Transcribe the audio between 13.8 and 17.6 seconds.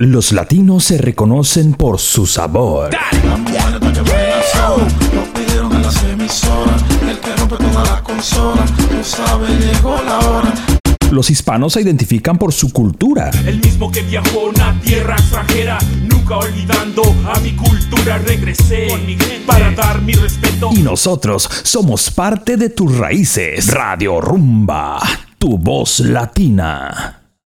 que viajó a una tierra extranjera, nunca olvidando a mi